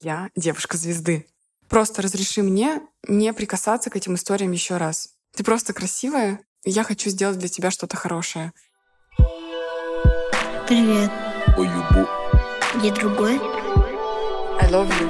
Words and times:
Я 0.00 0.30
девушка 0.36 0.76
звезды. 0.76 1.26
Просто 1.68 2.02
разреши 2.02 2.42
мне 2.42 2.80
не 3.08 3.32
прикасаться 3.32 3.90
к 3.90 3.96
этим 3.96 4.14
историям 4.14 4.52
еще 4.52 4.76
раз. 4.76 5.10
Ты 5.34 5.42
просто 5.42 5.72
красивая, 5.72 6.40
и 6.62 6.70
я 6.70 6.84
хочу 6.84 7.10
сделать 7.10 7.38
для 7.38 7.48
тебя 7.48 7.72
что-то 7.72 7.96
хорошее. 7.96 8.52
Привет. 10.68 11.10
Ой, 11.56 11.66
юбу. 11.66 12.08
Где 12.76 12.92
другой? 12.92 13.40
I 14.60 14.70
love 14.70 14.88
you. 15.00 15.08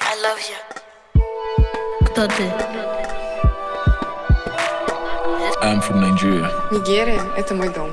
I 0.00 0.16
love 0.22 0.40
you. 0.48 0.56
Кто 2.06 2.26
ты? 2.28 2.44
I'm 5.62 5.80
from 5.82 6.00
Nigeria. 6.00 6.48
Нигерия— 6.72 7.22
это 7.36 7.54
мой 7.54 7.68
дом. 7.68 7.90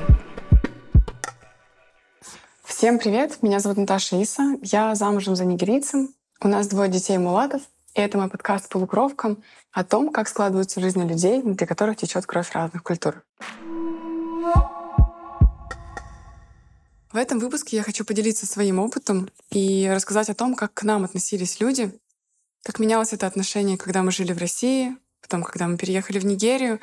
Всем 2.78 3.00
привет, 3.00 3.42
меня 3.42 3.58
зовут 3.58 3.76
Наташа 3.76 4.22
Иса, 4.22 4.56
я 4.62 4.94
замужем 4.94 5.34
за 5.34 5.44
нигерийцем, 5.44 6.14
у 6.40 6.46
нас 6.46 6.68
двое 6.68 6.88
детей 6.88 7.18
мулатов, 7.18 7.62
и 7.96 8.00
это 8.00 8.18
мой 8.18 8.28
подкаст 8.28 8.68
«Полукровка» 8.68 9.34
о 9.72 9.82
том, 9.82 10.12
как 10.12 10.28
складываются 10.28 10.80
жизни 10.80 11.04
людей, 11.04 11.42
внутри 11.42 11.66
которых 11.66 11.96
течет 11.96 12.24
кровь 12.24 12.52
разных 12.52 12.84
культур. 12.84 13.24
В 17.10 17.16
этом 17.16 17.40
выпуске 17.40 17.78
я 17.78 17.82
хочу 17.82 18.04
поделиться 18.04 18.46
своим 18.46 18.78
опытом 18.78 19.28
и 19.50 19.90
рассказать 19.92 20.30
о 20.30 20.34
том, 20.36 20.54
как 20.54 20.72
к 20.72 20.84
нам 20.84 21.02
относились 21.02 21.58
люди, 21.58 21.92
как 22.62 22.78
менялось 22.78 23.12
это 23.12 23.26
отношение, 23.26 23.76
когда 23.76 24.04
мы 24.04 24.12
жили 24.12 24.32
в 24.32 24.38
России, 24.38 24.96
потом, 25.20 25.42
когда 25.42 25.66
мы 25.66 25.78
переехали 25.78 26.20
в 26.20 26.24
Нигерию, 26.24 26.78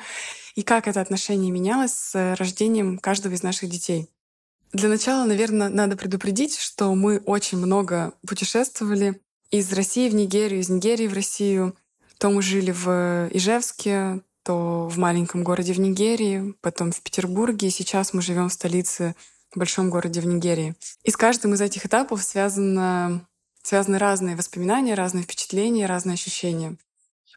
и 0.56 0.62
как 0.62 0.88
это 0.88 1.00
отношение 1.00 1.50
менялось 1.50 1.94
с 1.94 2.36
рождением 2.36 2.98
каждого 2.98 3.32
из 3.32 3.42
наших 3.42 3.70
детей. 3.70 4.10
Для 4.72 4.88
начала, 4.88 5.24
наверное, 5.24 5.68
надо 5.68 5.96
предупредить, 5.96 6.58
что 6.58 6.94
мы 6.94 7.18
очень 7.18 7.58
много 7.58 8.12
путешествовали 8.26 9.20
из 9.50 9.72
России 9.72 10.08
в 10.08 10.14
Нигерию, 10.14 10.60
из 10.60 10.68
Нигерии 10.68 11.06
в 11.06 11.14
Россию. 11.14 11.76
То 12.18 12.30
мы 12.30 12.42
жили 12.42 12.72
в 12.72 13.28
Ижевске, 13.32 14.22
то 14.42 14.88
в 14.88 14.98
маленьком 14.98 15.44
городе 15.44 15.72
в 15.72 15.80
Нигерии, 15.80 16.54
потом 16.60 16.92
в 16.92 17.00
Петербурге, 17.00 17.68
и 17.68 17.70
сейчас 17.70 18.12
мы 18.12 18.22
живем 18.22 18.48
в 18.48 18.52
столице, 18.52 19.14
в 19.50 19.58
большом 19.58 19.90
городе 19.90 20.20
в 20.20 20.26
Нигерии. 20.26 20.74
И 21.02 21.10
с 21.10 21.16
каждым 21.16 21.54
из 21.54 21.60
этих 21.60 21.86
этапов 21.86 22.22
связано, 22.22 23.26
связаны 23.62 23.98
разные 23.98 24.36
воспоминания, 24.36 24.94
разные 24.94 25.24
впечатления, 25.24 25.86
разные 25.86 26.14
ощущения. 26.14 26.76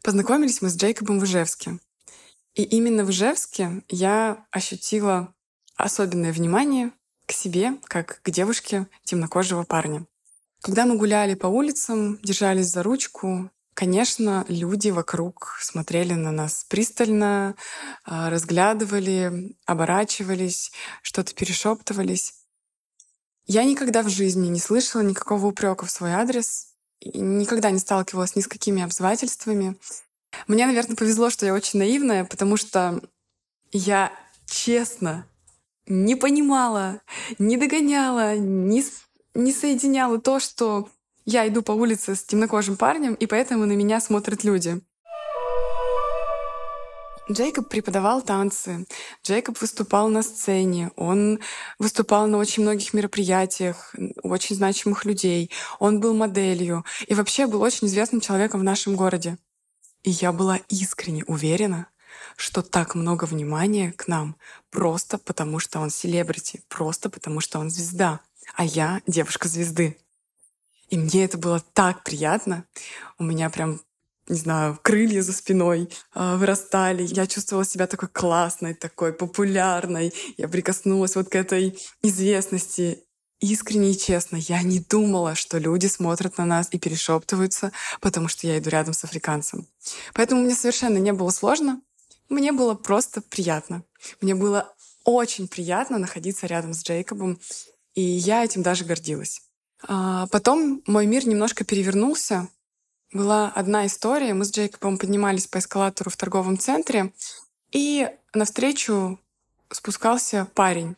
Познакомились 0.03 0.61
мы 0.61 0.69
с 0.69 0.77
Джейкобом 0.77 1.19
в 1.19 1.25
Ижевске. 1.25 1.79
И 2.55 2.63
именно 2.63 3.03
в 3.03 3.11
Ижевске 3.11 3.83
я 3.89 4.45
ощутила 4.51 5.33
особенное 5.75 6.33
внимание 6.33 6.91
к 7.29 7.31
себе, 7.31 7.73
как 7.83 8.21
к 8.23 8.31
девушке 8.31 8.87
темнокожего 9.03 9.61
парня. 9.61 10.07
Когда 10.61 10.87
мы 10.87 10.97
гуляли 10.97 11.35
по 11.35 11.45
улицам, 11.45 12.17
держались 12.23 12.71
за 12.71 12.81
ручку, 12.81 13.51
конечно, 13.75 14.45
люди 14.47 14.89
вокруг 14.89 15.59
смотрели 15.61 16.13
на 16.13 16.31
нас 16.31 16.65
пристально, 16.67 17.55
а, 18.03 18.31
разглядывали, 18.31 19.55
оборачивались, 19.67 20.71
что-то 21.03 21.35
перешептывались. 21.35 22.33
Я 23.45 23.63
никогда 23.63 24.01
в 24.01 24.09
жизни 24.09 24.47
не 24.47 24.59
слышала 24.59 25.01
никакого 25.01 25.45
упрека 25.45 25.85
в 25.85 25.91
свой 25.91 26.13
адрес, 26.13 26.73
никогда 27.01 27.69
не 27.69 27.79
сталкивалась 27.79 28.35
ни 28.35 28.41
с 28.41 28.47
какими 28.47 28.81
обзывательствами. 28.81 29.77
Мне, 30.47 30.65
наверное, 30.65 30.95
повезло, 30.95 31.29
что 31.29 31.45
я 31.45 31.53
очень 31.53 31.77
наивная, 31.77 32.25
потому 32.25 32.57
что 32.57 32.99
я 33.71 34.11
честно 34.47 35.27
не 35.89 36.15
понимала, 36.15 37.01
не 37.39 37.57
догоняла, 37.57 38.37
не, 38.37 38.83
не 39.33 39.51
соединяла 39.51 40.21
то, 40.21 40.39
что 40.39 40.87
я 41.25 41.47
иду 41.47 41.61
по 41.61 41.71
улице 41.73 42.15
с 42.15 42.23
темнокожим 42.23 42.77
парнем, 42.77 43.15
и 43.15 43.25
поэтому 43.25 43.65
на 43.65 43.73
меня 43.73 43.99
смотрят 43.99 44.43
люди. 44.43 44.81
Джейкоб 47.31 47.69
преподавал 47.69 48.23
танцы, 48.23 48.87
Джейкоб 49.23 49.61
выступал 49.61 50.09
на 50.09 50.23
сцене, 50.23 50.91
он 50.95 51.39
выступал 51.77 52.25
на 52.25 52.37
очень 52.37 52.63
многих 52.63 52.93
мероприятиях, 52.93 53.93
у 54.23 54.29
очень 54.29 54.55
значимых 54.55 55.05
людей, 55.05 55.51
он 55.77 55.99
был 55.99 56.15
моделью 56.15 56.85
и 57.07 57.13
вообще 57.13 57.45
был 57.45 57.61
очень 57.61 57.85
известным 57.85 58.19
человеком 58.19 58.61
в 58.61 58.63
нашем 58.63 58.95
городе. 58.95 59.37
И 60.01 60.09
я 60.09 60.31
была 60.31 60.59
искренне 60.69 61.23
уверена, 61.25 61.87
что 62.39 62.61
так 62.61 62.95
много 62.95 63.25
внимания 63.25 63.91
к 63.91 64.07
нам 64.07 64.37
просто 64.69 65.17
потому, 65.17 65.59
что 65.59 65.79
он 65.79 65.89
селебрити, 65.89 66.61
просто 66.69 67.09
потому, 67.09 67.41
что 67.41 67.59
он 67.59 67.69
звезда, 67.69 68.21
а 68.55 68.63
я 68.63 69.01
девушка 69.05 69.49
звезды. 69.49 69.97
И 70.87 70.97
мне 70.97 71.25
это 71.25 71.37
было 71.37 71.61
так 71.73 72.03
приятно. 72.03 72.65
У 73.17 73.23
меня 73.23 73.49
прям 73.49 73.81
не 74.29 74.37
знаю, 74.37 74.79
крылья 74.81 75.21
за 75.21 75.33
спиной 75.33 75.89
э, 76.15 76.35
вырастали. 76.37 77.03
Я 77.03 77.25
чувствовала 77.27 77.65
себя 77.65 77.87
такой 77.87 78.09
классной, 78.09 78.75
такой 78.75 79.11
популярной. 79.11 80.13
Я 80.37 80.47
прикоснулась 80.47 81.15
вот 81.15 81.29
к 81.29 81.35
этой 81.35 81.77
известности. 82.03 83.03
Искренне 83.39 83.91
и 83.91 83.97
честно, 83.97 84.37
я 84.37 84.61
не 84.61 84.79
думала, 84.79 85.33
что 85.33 85.57
люди 85.57 85.87
смотрят 85.87 86.37
на 86.37 86.45
нас 86.45 86.69
и 86.71 86.79
перешептываются, 86.79 87.71
потому 88.01 88.27
что 88.27 88.45
я 88.45 88.59
иду 88.59 88.69
рядом 88.69 88.93
с 88.93 89.03
африканцем. 89.03 89.67
Поэтому 90.13 90.41
мне 90.41 90.53
совершенно 90.53 90.97
не 90.97 91.11
было 91.11 91.31
сложно. 91.31 91.81
Мне 92.29 92.51
было 92.51 92.75
просто 92.75 93.21
приятно. 93.21 93.83
Мне 94.21 94.35
было 94.35 94.73
очень 95.03 95.47
приятно 95.47 95.97
находиться 95.97 96.45
рядом 96.47 96.73
с 96.73 96.83
Джейкобом, 96.83 97.39
и 97.95 98.01
я 98.01 98.45
этим 98.45 98.61
даже 98.61 98.85
гордилась. 98.85 99.41
А 99.87 100.27
потом 100.27 100.83
мой 100.85 101.05
мир 101.05 101.27
немножко 101.27 101.63
перевернулся. 101.63 102.47
Была 103.11 103.51
одна 103.55 103.87
история. 103.87 104.33
Мы 104.33 104.45
с 104.45 104.51
Джейкобом 104.51 104.97
поднимались 104.97 105.47
по 105.47 105.57
эскалатору 105.57 106.11
в 106.11 106.17
торговом 106.17 106.59
центре, 106.59 107.11
и 107.71 108.09
навстречу 108.33 109.19
спускался 109.71 110.47
парень. 110.53 110.95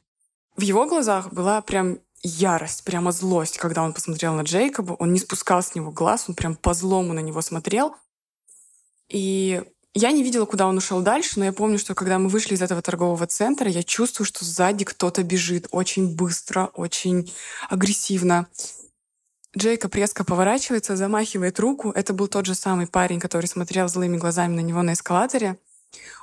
В 0.58 0.62
его 0.62 0.86
глазах 0.86 1.31
была 1.31 1.62
прям 1.62 2.00
ярость, 2.24 2.84
прямо 2.84 3.12
злость, 3.12 3.58
когда 3.58 3.84
он 3.84 3.94
посмотрел 3.94 4.34
на 4.34 4.41
Джейкоба. 4.41 4.94
Он 4.94 5.14
не 5.14 5.20
спускал 5.20 5.64
с 5.64 5.75
него 5.75 5.91
глаз, 5.91 6.25
он 6.28 6.36
прям 6.36 6.56
по 6.56 6.74
злому 6.74 7.14
на 7.14 7.20
него 7.20 7.41
смотрел. 7.41 7.96
И 9.08 9.64
я 9.94 10.12
не 10.12 10.24
видела, 10.24 10.46
куда 10.46 10.68
он 10.68 10.78
ушел 10.78 11.02
дальше, 11.02 11.38
но 11.38 11.46
я 11.46 11.53
помню, 11.53 11.78
что 11.78 11.96
когда 11.96 12.18
мы 12.18 12.29
вышли 12.29 12.53
из 12.53 12.62
этого 12.62 12.81
торгового 12.81 13.28
центра, 13.28 13.69
я 13.69 13.84
чувствую, 13.84 14.25
что 14.25 14.46
сзади 14.46 14.85
кто-то 14.85 15.24
бежит 15.24 15.68
очень 15.72 16.16
быстро, 16.16 16.72
очень 16.74 17.31
агрессивно. 17.69 18.47
Джейкоб 19.57 19.94
резко 19.96 20.24
поворачивается, 20.24 20.96
замахивает 20.96 21.59
руку. 21.59 21.91
Это 21.91 22.13
был 22.13 22.29
тот 22.29 22.46
же 22.46 22.56
самый 22.56 22.88
парень, 22.88 23.19
который 23.19 23.47
смотрел 23.47 23.90
злыми 23.90 24.16
глазами 24.16 24.56
на 24.56 24.62
него 24.62 24.81
на 24.81 24.94
эскалаторе. 24.94 25.57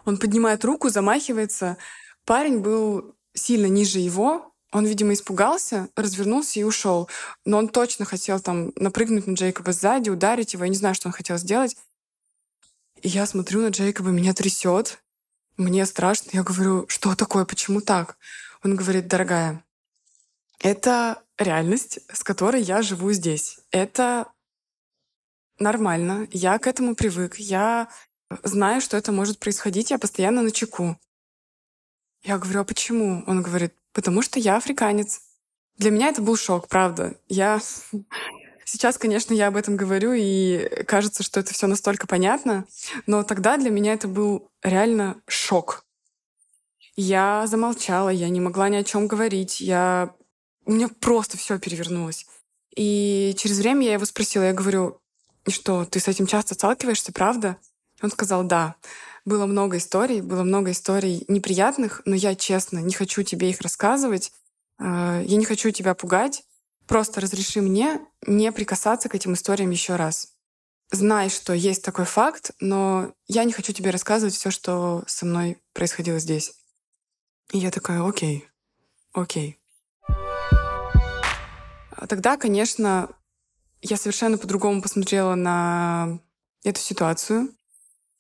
Он 0.07 0.17
поднимает 0.17 0.65
руку, 0.65 0.89
замахивается. 0.89 1.77
Парень 2.25 2.61
был 2.61 3.15
сильно 3.35 3.67
ниже 3.67 3.99
его. 3.99 4.55
Он, 4.73 4.87
видимо, 4.87 5.13
испугался, 5.13 5.89
развернулся 5.95 6.59
и 6.59 6.63
ушел. 6.63 7.09
Но 7.45 7.59
он 7.59 7.69
точно 7.69 8.07
хотел 8.07 8.41
там 8.41 8.73
напрыгнуть 8.77 9.27
на 9.27 9.35
Джейкоба 9.35 9.73
сзади, 9.73 10.09
ударить 10.09 10.55
его. 10.55 10.65
Я 10.65 10.71
не 10.71 10.77
знаю, 10.77 10.95
что 10.95 11.09
он 11.09 11.13
хотел 11.13 11.37
сделать. 11.37 11.77
Я 13.03 13.27
смотрю 13.27 13.63
на 13.63 13.69
Джейкоба, 13.69 14.11
меня 14.11 14.35
трясет, 14.35 14.99
мне 15.57 15.87
страшно. 15.87 16.31
Я 16.33 16.43
говорю, 16.43 16.87
что 16.89 17.15
такое, 17.15 17.45
почему 17.45 17.81
так? 17.81 18.17
Он 18.65 18.75
говорит, 18.75 19.07
дорогая, 19.07 19.65
это 20.59 21.23
реальность, 21.39 22.01
с 22.13 22.25
которой 22.25 22.63
я 22.63 22.83
живу 22.83 23.13
здесь. 23.13 23.61
Это 23.71 24.27
нормально, 25.59 26.27
я 26.33 26.59
к 26.59 26.67
этому 26.67 26.95
привык, 26.95 27.37
я 27.37 27.89
знаю, 28.43 28.81
что 28.81 28.97
это 28.97 29.13
может 29.13 29.39
происходить, 29.39 29.91
я 29.91 29.99
постоянно 29.99 30.43
на 30.43 30.51
чеку. 30.51 30.99
Я 32.23 32.39
говорю, 32.39 32.61
а 32.61 32.65
почему? 32.65 33.23
Он 33.27 33.43
говорит, 33.43 33.75
потому 33.93 34.23
что 34.23 34.41
я 34.41 34.57
африканец. 34.57 35.21
Для 35.77 35.91
меня 35.91 36.09
это 36.09 36.21
был 36.21 36.37
шок, 36.37 36.69
правда. 36.69 37.17
Я 37.29 37.61
Сейчас, 38.71 38.99
конечно, 38.99 39.33
я 39.33 39.47
об 39.47 39.57
этом 39.57 39.77
говорю, 39.77 40.13
и 40.13 40.85
кажется, 40.85 41.23
что 41.23 41.41
это 41.41 41.55
все 41.55 41.67
настолько 41.67 42.07
понятно, 42.07 42.67
но 43.07 43.23
тогда 43.23 43.57
для 43.57 43.71
меня 43.71 43.95
это 43.95 44.09
был 44.09 44.51
реально 44.63 45.23
шок. 45.27 45.87
Я 46.95 47.47
замолчала, 47.47 48.11
я 48.11 48.29
не 48.29 48.43
могла 48.43 48.69
ни 48.69 48.77
о 48.77 48.85
чем 48.85 49.07
говорить, 49.07 49.63
я... 49.63 50.15
у 50.67 50.73
меня 50.73 50.89
просто 51.01 51.39
все 51.39 51.59
перевернулось. 51.59 52.27
И 52.77 53.35
через 53.39 53.59
время 53.59 53.87
я 53.87 53.95
его 53.95 54.05
спросила, 54.05 54.43
я 54.43 54.53
говорю, 54.53 55.01
что, 55.49 55.87
ты 55.87 55.99
с 55.99 56.07
этим 56.07 56.27
часто 56.27 56.53
сталкиваешься, 56.53 57.11
правда? 57.11 57.57
Он 58.03 58.11
сказал, 58.11 58.45
да. 58.45 58.75
Было 59.25 59.47
много 59.47 59.79
историй, 59.79 60.21
было 60.21 60.43
много 60.43 60.73
историй 60.73 61.25
неприятных, 61.27 62.03
но 62.05 62.15
я 62.15 62.35
честно 62.35 62.81
не 62.81 62.93
хочу 62.93 63.23
тебе 63.23 63.49
их 63.49 63.63
рассказывать. 63.63 64.31
Э, 64.79 65.25
я 65.25 65.37
не 65.39 65.47
хочу 65.47 65.71
тебя 65.71 65.95
пугать. 65.95 66.45
Просто 66.89 67.21
разреши 67.21 67.61
мне 67.61 68.01
не 68.27 68.51
прикасаться 68.51 69.11
к 69.11 69.15
этим 69.15 69.35
историям 69.35 69.71
еще 69.71 69.97
раз. 69.97 70.33
Знай, 70.91 71.29
что 71.29 71.53
есть 71.53 71.85
такой 71.85 72.07
факт, 72.07 72.53
но 72.61 73.13
я 73.27 73.45
не 73.45 73.53
хочу 73.53 73.75
тебе 73.75 73.91
рассказывать 73.91 74.35
все, 74.35 74.51
что 74.51 75.05
со 75.07 75.27
мной 75.27 75.59
происходило 75.75 76.19
здесь. 76.19 76.55
И 77.53 77.59
я 77.59 77.71
такая, 77.71 78.03
окей, 78.03 78.49
окей. 79.13 79.59
А 81.91 82.07
тогда, 82.09 82.39
конечно, 82.39 83.11
я 83.83 83.99
совершенно 83.99 84.39
по-другому 84.39 84.81
посмотрела 84.81 85.35
на 85.35 86.19
эту 86.65 86.81
ситуацию. 86.81 87.55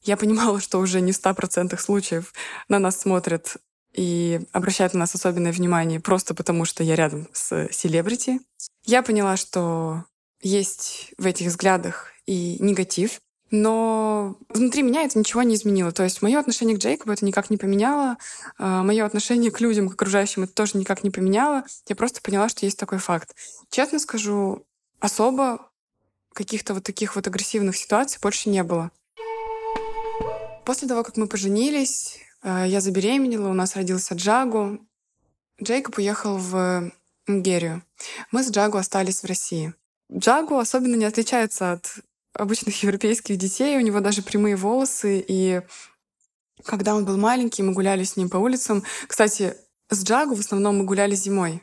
Я 0.02 0.18
понимала, 0.18 0.60
что 0.60 0.78
уже 0.78 1.00
не 1.00 1.12
в 1.12 1.18
100% 1.18 1.74
случаев 1.78 2.34
на 2.68 2.78
нас 2.78 3.00
смотрят 3.00 3.56
и 3.92 4.40
обращают 4.52 4.94
на 4.94 5.00
нас 5.00 5.14
особенное 5.14 5.52
внимание 5.52 6.00
просто 6.00 6.34
потому, 6.34 6.64
что 6.64 6.84
я 6.84 6.96
рядом 6.96 7.28
с 7.32 7.68
селебрити. 7.72 8.40
Я 8.84 9.02
поняла, 9.02 9.36
что 9.36 10.04
есть 10.40 11.12
в 11.18 11.26
этих 11.26 11.48
взглядах 11.48 12.12
и 12.26 12.56
негатив, 12.60 13.20
но 13.50 14.36
внутри 14.50 14.82
меня 14.82 15.02
это 15.02 15.18
ничего 15.18 15.42
не 15.42 15.54
изменило. 15.54 15.90
То 15.90 16.04
есть 16.04 16.20
мое 16.20 16.38
отношение 16.38 16.76
к 16.76 16.80
Джейкобу 16.80 17.12
это 17.12 17.24
никак 17.24 17.50
не 17.50 17.56
поменяло. 17.56 18.18
А, 18.58 18.82
мое 18.82 19.04
отношение 19.04 19.50
к 19.50 19.60
людям, 19.60 19.88
к 19.88 19.94
окружающим 19.94 20.42
это 20.44 20.52
тоже 20.52 20.76
никак 20.76 21.02
не 21.02 21.10
поменяло. 21.10 21.64
Я 21.86 21.96
просто 21.96 22.20
поняла, 22.20 22.48
что 22.48 22.66
есть 22.66 22.78
такой 22.78 22.98
факт. 22.98 23.34
Честно 23.70 23.98
скажу, 23.98 24.66
особо 25.00 25.70
каких-то 26.34 26.74
вот 26.74 26.84
таких 26.84 27.16
вот 27.16 27.26
агрессивных 27.26 27.76
ситуаций 27.76 28.18
больше 28.20 28.50
не 28.50 28.62
было. 28.62 28.90
После 30.64 30.86
того, 30.86 31.02
как 31.02 31.16
мы 31.16 31.26
поженились, 31.26 32.18
я 32.48 32.80
забеременела, 32.80 33.48
у 33.48 33.54
нас 33.54 33.76
родился 33.76 34.14
Джагу. 34.14 34.78
Джейкоб 35.62 35.98
уехал 35.98 36.36
в 36.36 36.90
Нигерию. 37.26 37.82
Мы 38.30 38.42
с 38.42 38.50
Джагу 38.50 38.78
остались 38.78 39.22
в 39.22 39.26
России. 39.26 39.74
Джагу 40.12 40.58
особенно 40.58 40.94
не 40.94 41.04
отличается 41.04 41.72
от 41.72 41.96
обычных 42.32 42.82
европейских 42.82 43.36
детей. 43.36 43.76
У 43.76 43.80
него 43.80 44.00
даже 44.00 44.22
прямые 44.22 44.56
волосы. 44.56 45.24
И 45.26 45.62
когда 46.64 46.94
он 46.94 47.04
был 47.04 47.16
маленький, 47.16 47.62
мы 47.62 47.72
гуляли 47.72 48.04
с 48.04 48.16
ним 48.16 48.30
по 48.30 48.36
улицам. 48.36 48.82
Кстати, 49.06 49.54
с 49.90 50.02
Джагу 50.04 50.34
в 50.34 50.40
основном 50.40 50.78
мы 50.78 50.84
гуляли 50.84 51.14
зимой. 51.14 51.62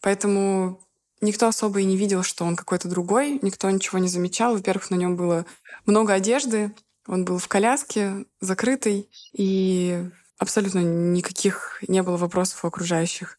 Поэтому 0.00 0.80
никто 1.20 1.48
особо 1.48 1.80
и 1.80 1.84
не 1.84 1.96
видел, 1.96 2.22
что 2.22 2.44
он 2.44 2.56
какой-то 2.56 2.88
другой. 2.88 3.38
Никто 3.42 3.68
ничего 3.70 3.98
не 3.98 4.08
замечал. 4.08 4.54
Во-первых, 4.54 4.90
на 4.90 4.96
нем 4.96 5.16
было 5.16 5.44
много 5.86 6.12
одежды. 6.12 6.72
Он 7.06 7.24
был 7.24 7.38
в 7.38 7.48
коляске, 7.48 8.26
закрытый. 8.40 9.08
И 9.32 10.08
абсолютно 10.40 10.80
никаких 10.80 11.84
не 11.86 12.02
было 12.02 12.16
вопросов 12.16 12.64
у 12.64 12.68
окружающих. 12.68 13.38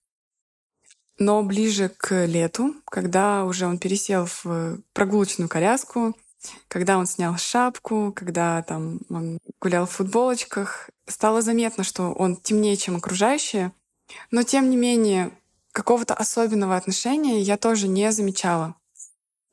Но 1.17 1.43
ближе 1.43 1.89
к 1.89 2.25
лету, 2.25 2.75
когда 2.85 3.43
уже 3.45 3.65
он 3.65 3.79
пересел 3.79 4.27
в 4.43 4.79
прогулочную 4.93 5.49
коляску, 5.49 6.15
когда 6.67 6.97
он 6.97 7.05
снял 7.05 7.37
шапку, 7.37 8.13
когда 8.15 8.61
там 8.63 8.99
он 9.09 9.39
гулял 9.59 9.85
в 9.85 9.91
футболочках, 9.91 10.89
стало 11.07 11.41
заметно, 11.41 11.83
что 11.83 12.13
он 12.13 12.37
темнее, 12.37 12.77
чем 12.77 12.95
окружающие. 12.95 13.73
Но 14.29 14.43
тем 14.43 14.69
не 14.69 14.77
менее, 14.77 15.31
какого-то 15.71 16.13
особенного 16.13 16.75
отношения 16.75 17.41
я 17.41 17.57
тоже 17.57 17.87
не 17.87 18.11
замечала. 18.11 18.75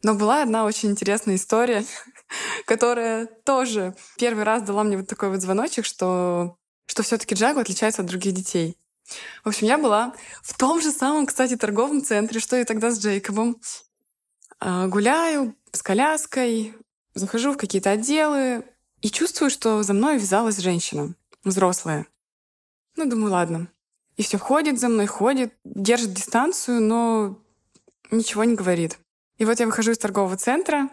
Но 0.03 0.15
была 0.15 0.43
одна 0.43 0.65
очень 0.65 0.91
интересная 0.91 1.37
история, 1.37 1.85
которая 2.67 3.27
тоже 3.27 3.95
первый 4.17 4.45
раз 4.45 4.63
дала 4.63 4.85
мне 4.85 4.99
вот 4.99 5.09
такой 5.09 5.31
вот 5.31 5.41
звоночек, 5.41 5.85
что, 5.85 6.58
что 6.89 7.03
все 7.03 7.19
таки 7.19 7.35
Джагу 7.35 7.61
отличается 7.61 8.03
от 8.03 8.09
других 8.09 8.33
детей. 8.33 8.77
В 9.45 9.49
общем, 9.49 9.67
я 9.67 9.79
была 9.79 10.15
в 10.43 10.57
том 10.57 10.81
же 10.81 10.91
самом, 10.91 11.27
кстати, 11.27 11.57
торговом 11.57 12.03
центре, 12.03 12.41
что 12.41 12.57
и 12.57 12.65
тогда 12.65 12.91
с 12.91 12.99
Джейкобом. 12.99 13.61
А, 14.59 14.87
гуляю, 14.89 15.55
с 15.71 15.83
коляской, 15.83 16.75
захожу 17.15 17.53
в 17.53 17.57
какие-то 17.57 17.91
отделы 17.91 18.65
и 19.01 19.11
чувствую, 19.11 19.51
что 19.51 19.83
за 19.83 19.93
мной 19.93 20.19
вязалась 20.19 20.59
женщина, 20.59 21.15
взрослая. 21.45 22.07
Ну, 22.97 23.09
думаю, 23.09 23.33
ладно. 23.33 23.69
И 24.17 24.23
все 24.23 24.39
ходит 24.39 24.81
за 24.81 24.89
мной, 24.89 25.07
ходит, 25.07 25.55
держит 25.65 26.13
дистанцию, 26.13 26.81
но 26.83 27.39
ничего 28.11 28.45
не 28.45 28.57
говорит. 28.57 28.99
И 29.37 29.45
вот 29.45 29.61
я 29.61 29.67
выхожу 29.67 29.93
из 29.93 29.99
торгового 29.99 30.37
центра, 30.37 30.89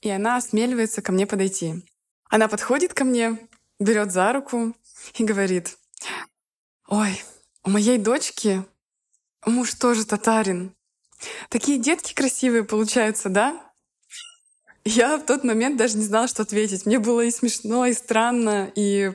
и 0.00 0.10
она 0.10 0.36
осмеливается 0.36 1.02
ко 1.02 1.10
мне 1.10 1.26
подойти. 1.26 1.82
Она 2.28 2.46
подходит 2.46 2.94
ко 2.94 3.04
мне, 3.04 3.38
берет 3.78 4.12
за 4.12 4.32
руку 4.32 4.74
и 5.14 5.24
говорит, 5.24 5.76
«Ой, 6.88 7.22
у 7.62 7.70
моей 7.70 7.98
дочки 7.98 8.64
муж 9.46 9.74
тоже 9.74 10.04
татарин. 10.04 10.74
Такие 11.48 11.78
детки 11.78 12.14
красивые 12.14 12.64
получаются, 12.64 13.28
да? 13.28 13.60
Я 14.84 15.16
в 15.16 15.24
тот 15.24 15.44
момент 15.44 15.78
даже 15.78 15.96
не 15.96 16.04
знала, 16.04 16.28
что 16.28 16.42
ответить. 16.42 16.84
Мне 16.84 16.98
было 16.98 17.22
и 17.22 17.30
смешно, 17.30 17.86
и 17.86 17.94
странно, 17.94 18.70
и... 18.74 19.12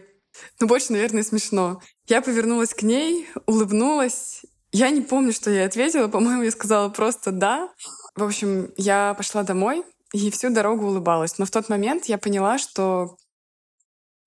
Ну, 0.60 0.68
больше, 0.68 0.94
наверное, 0.94 1.24
смешно. 1.24 1.82
Я 2.08 2.22
повернулась 2.22 2.74
к 2.74 2.82
ней, 2.82 3.28
улыбнулась. 3.46 4.42
Я 4.72 4.90
не 4.90 5.02
помню, 5.02 5.34
что 5.34 5.52
я 5.52 5.66
ответила. 5.66 6.08
По-моему, 6.08 6.44
я 6.44 6.52
сказала 6.52 6.90
просто 6.90 7.32
«да». 7.32 7.70
В 8.16 8.24
общем, 8.24 8.72
я 8.78 9.14
пошла 9.16 9.44
домой 9.44 9.84
и 10.14 10.32
всю 10.32 10.50
дорогу 10.50 10.88
улыбалась. 10.88 11.38
Но 11.38 11.46
в 11.46 11.52
тот 11.52 11.70
момент 11.70 12.06
я 12.06 12.18
поняла, 12.18 12.58
что 12.58 13.18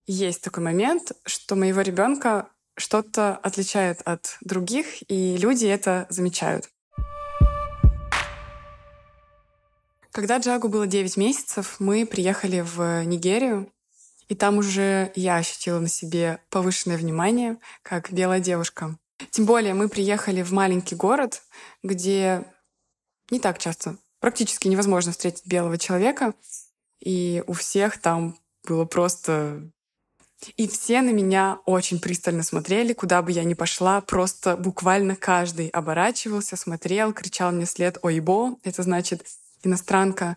есть 0.06 0.42
такой 0.42 0.64
момент, 0.64 1.12
что 1.24 1.56
моего 1.56 1.80
ребенка 1.80 2.48
что-то 2.76 3.36
отличает 3.36 4.00
от 4.04 4.38
других, 4.40 5.08
и 5.10 5.36
люди 5.36 5.66
это 5.66 6.06
замечают. 6.08 6.68
Когда 10.10 10.38
Джагу 10.38 10.68
было 10.68 10.86
9 10.86 11.16
месяцев, 11.16 11.76
мы 11.78 12.04
приехали 12.06 12.60
в 12.60 13.04
Нигерию, 13.04 13.72
и 14.28 14.34
там 14.34 14.58
уже 14.58 15.10
я 15.14 15.36
ощутила 15.36 15.78
на 15.78 15.88
себе 15.88 16.40
повышенное 16.50 16.96
внимание, 16.96 17.58
как 17.82 18.12
белая 18.12 18.40
девушка. 18.40 18.98
Тем 19.30 19.46
более 19.46 19.74
мы 19.74 19.88
приехали 19.88 20.42
в 20.42 20.52
маленький 20.52 20.96
город, 20.96 21.42
где 21.82 22.44
не 23.30 23.40
так 23.40 23.58
часто, 23.58 23.96
практически 24.20 24.68
невозможно 24.68 25.12
встретить 25.12 25.46
белого 25.46 25.78
человека, 25.78 26.34
и 27.00 27.42
у 27.46 27.52
всех 27.52 27.98
там 27.98 28.38
было 28.64 28.84
просто... 28.84 29.70
И 30.56 30.68
все 30.68 31.02
на 31.02 31.10
меня 31.10 31.58
очень 31.66 32.00
пристально 32.00 32.42
смотрели, 32.42 32.92
куда 32.92 33.22
бы 33.22 33.32
я 33.32 33.44
ни 33.44 33.54
пошла, 33.54 34.00
просто 34.00 34.56
буквально 34.56 35.16
каждый 35.16 35.68
оборачивался, 35.68 36.56
смотрел, 36.56 37.12
кричал 37.12 37.52
мне 37.52 37.66
след 37.66 37.98
«Ойбо», 38.02 38.56
это 38.64 38.82
значит 38.82 39.24
иностранка 39.64 40.36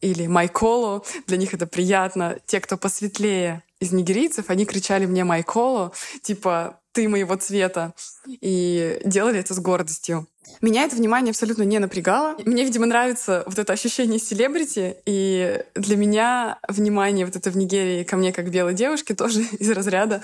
или 0.00 0.26
майколо, 0.26 1.04
для 1.26 1.36
них 1.36 1.54
это 1.54 1.66
приятно. 1.66 2.38
Те, 2.46 2.60
кто 2.60 2.76
посветлее 2.76 3.62
из 3.80 3.92
нигерийцев, 3.92 4.48
они 4.48 4.64
кричали 4.64 5.06
мне 5.06 5.24
майколо, 5.24 5.92
типа 6.22 6.80
«ты 6.92 7.08
моего 7.08 7.36
цвета», 7.36 7.94
и 8.26 9.00
делали 9.04 9.40
это 9.40 9.54
с 9.54 9.58
гордостью. 9.58 10.26
Меня 10.60 10.84
это 10.84 10.96
внимание 10.96 11.30
абсолютно 11.30 11.62
не 11.62 11.78
напрягало. 11.78 12.36
Мне, 12.44 12.64
видимо, 12.64 12.86
нравится 12.86 13.42
вот 13.46 13.58
это 13.58 13.72
ощущение 13.72 14.18
селебрити, 14.18 14.96
и 15.06 15.64
для 15.74 15.96
меня 15.96 16.58
внимание 16.68 17.26
вот 17.26 17.36
это 17.36 17.50
в 17.50 17.56
Нигерии 17.56 18.04
ко 18.04 18.16
мне 18.16 18.32
как 18.32 18.50
белой 18.50 18.74
девушке 18.74 19.14
тоже 19.14 19.42
из 19.58 19.70
разряда 19.70 20.22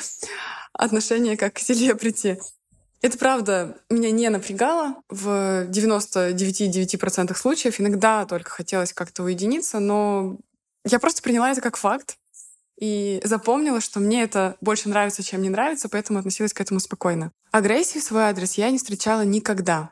отношения 0.73 1.37
как 1.37 1.55
к 1.55 1.59
селебрити. 1.59 2.39
Это 3.01 3.17
правда 3.17 3.77
меня 3.91 4.11
не 4.11 4.29
напрягало. 4.29 4.97
В 5.09 5.67
99,9% 5.69 7.37
случаев 7.37 7.81
иногда 7.81 8.27
только 8.27 8.51
хотелось 8.51 8.93
как-то 8.93 9.23
уединиться, 9.23 9.79
но 9.79 10.37
я 10.85 10.99
просто 10.99 11.23
приняла 11.23 11.53
это 11.53 11.61
как 11.61 11.77
факт 11.77 12.17
и 12.79 13.21
запомнила, 13.25 13.81
что 13.81 14.01
мне 14.01 14.23
это 14.23 14.57
больше 14.61 14.89
нравится, 14.89 15.23
чем 15.23 15.43
не 15.43 15.51
нравится, 15.51 15.89
поэтому 15.89 16.19
относилась 16.19 16.53
к 16.53 16.61
этому 16.61 16.81
спокойно. 16.81 17.33
Агрессии 17.51 17.99
в 17.99 18.05
свой 18.05 18.25
адрес 18.25 18.55
я 18.55 18.71
не 18.71 18.79
встречала 18.79 19.25
никогда. 19.25 19.91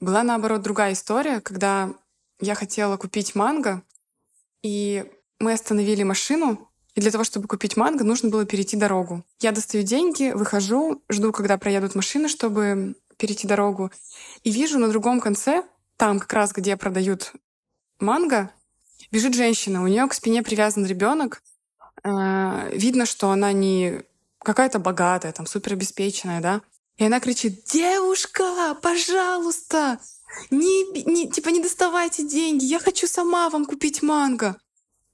Была, 0.00 0.22
наоборот, 0.22 0.62
другая 0.62 0.94
история, 0.94 1.40
когда 1.40 1.90
я 2.40 2.54
хотела 2.54 2.96
купить 2.96 3.34
манго, 3.34 3.82
и 4.62 5.04
мы 5.38 5.52
остановили 5.52 6.02
машину, 6.02 6.68
и 6.94 7.00
для 7.00 7.10
того, 7.10 7.24
чтобы 7.24 7.48
купить 7.48 7.76
манго, 7.76 8.04
нужно 8.04 8.28
было 8.28 8.44
перейти 8.44 8.76
дорогу. 8.76 9.24
Я 9.40 9.52
достаю 9.52 9.84
деньги, 9.84 10.32
выхожу, 10.32 11.02
жду, 11.08 11.32
когда 11.32 11.56
проедут 11.58 11.94
машины, 11.94 12.28
чтобы 12.28 12.94
перейти 13.16 13.46
дорогу. 13.46 13.90
И 14.42 14.50
вижу 14.50 14.78
на 14.78 14.88
другом 14.88 15.20
конце, 15.20 15.64
там 15.96 16.18
как 16.18 16.32
раз, 16.32 16.52
где 16.52 16.76
продают 16.76 17.32
манго, 18.00 18.50
бежит 19.10 19.34
женщина. 19.34 19.82
У 19.82 19.86
нее 19.86 20.06
к 20.06 20.14
спине 20.14 20.42
привязан 20.42 20.84
ребенок. 20.84 21.42
Э, 22.04 22.70
видно, 22.72 23.06
что 23.06 23.30
она 23.30 23.52
не 23.52 24.02
какая-то 24.38 24.78
богатая, 24.78 25.32
там, 25.32 25.46
супер 25.46 25.74
обеспеченная, 25.74 26.40
да. 26.40 26.62
И 26.96 27.04
она 27.04 27.20
кричит, 27.20 27.64
девушка, 27.64 28.76
пожалуйста, 28.82 29.98
не, 30.50 31.04
не, 31.04 31.30
типа 31.30 31.48
не 31.48 31.60
доставайте 31.60 32.26
деньги, 32.26 32.64
я 32.64 32.78
хочу 32.78 33.06
сама 33.06 33.50
вам 33.50 33.64
купить 33.64 34.02
манго. 34.02 34.56